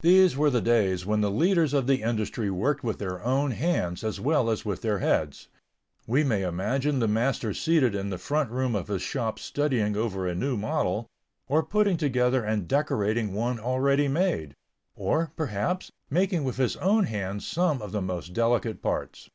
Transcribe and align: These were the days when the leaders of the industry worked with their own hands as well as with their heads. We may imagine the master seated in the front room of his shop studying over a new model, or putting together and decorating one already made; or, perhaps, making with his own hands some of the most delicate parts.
These 0.00 0.36
were 0.36 0.48
the 0.48 0.60
days 0.60 1.04
when 1.04 1.22
the 1.22 1.28
leaders 1.32 1.74
of 1.74 1.88
the 1.88 2.00
industry 2.02 2.48
worked 2.52 2.84
with 2.84 3.00
their 3.00 3.20
own 3.24 3.50
hands 3.50 4.04
as 4.04 4.20
well 4.20 4.48
as 4.48 4.64
with 4.64 4.80
their 4.82 5.00
heads. 5.00 5.48
We 6.06 6.22
may 6.22 6.42
imagine 6.42 7.00
the 7.00 7.08
master 7.08 7.52
seated 7.52 7.92
in 7.92 8.10
the 8.10 8.16
front 8.18 8.52
room 8.52 8.76
of 8.76 8.86
his 8.86 9.02
shop 9.02 9.40
studying 9.40 9.96
over 9.96 10.24
a 10.24 10.36
new 10.36 10.56
model, 10.56 11.08
or 11.48 11.64
putting 11.64 11.96
together 11.96 12.44
and 12.44 12.68
decorating 12.68 13.34
one 13.34 13.58
already 13.58 14.06
made; 14.06 14.54
or, 14.94 15.32
perhaps, 15.34 15.90
making 16.10 16.44
with 16.44 16.58
his 16.58 16.76
own 16.76 17.02
hands 17.06 17.44
some 17.44 17.82
of 17.82 17.90
the 17.90 18.00
most 18.00 18.32
delicate 18.32 18.80
parts. 18.80 19.30